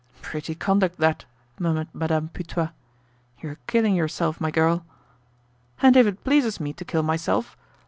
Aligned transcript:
"Pretty 0.23 0.55
conduct 0.55 0.97
that," 0.97 1.25
murmured 1.59 1.89
Madame 1.93 2.29
Putois. 2.33 2.69
"You're 3.39 3.59
killing 3.67 3.93
yourself, 3.93 4.41
my 4.41 4.49
girl." 4.49 4.83
"And 5.79 5.95
if 5.95 6.07
it 6.07 6.23
pleases 6.23 6.59
me 6.59 6.73
to 6.73 6.83
kill 6.83 7.03
myself! 7.03 7.55